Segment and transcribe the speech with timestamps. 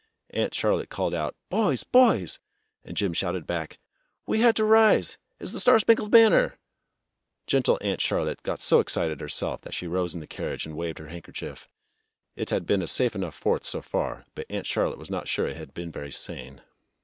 [0.31, 2.39] Aunt Charlotte called out, "Boys, boys!"
[2.83, 3.77] And Jim shouted back,
[4.25, 5.19] "We had to rise!
[5.39, 6.57] It's' The Star Spangled Banner
[7.51, 10.97] '!"Gentle Aunt Charlotte got so excited herself that she rose in the carriage and waved
[10.97, 11.67] her handkerchief.
[12.35, 15.45] It had been a safe enough Fourth so far, but Aunt Charlotte was not sure
[15.45, 16.61] it had been very sane.